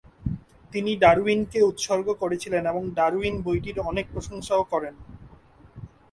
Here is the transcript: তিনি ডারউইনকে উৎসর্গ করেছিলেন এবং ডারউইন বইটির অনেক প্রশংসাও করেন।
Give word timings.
তিনি 0.73 0.91
ডারউইনকে 1.03 1.59
উৎসর্গ 1.69 2.07
করেছিলেন 2.21 2.63
এবং 2.65 2.83
ডারউইন 2.97 3.35
বইটির 3.45 3.77
অনেক 3.89 4.05
প্রশংসাও 4.13 4.63
করেন। 4.71 4.95